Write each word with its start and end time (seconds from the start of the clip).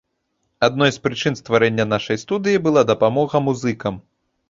Адной 0.67 0.91
з 0.95 1.03
прычын 1.03 1.37
стварэння 1.41 1.87
нашай 1.93 2.21
студыі 2.25 2.65
была 2.67 2.87
дапамога 2.95 3.47
музыкам. 3.53 4.05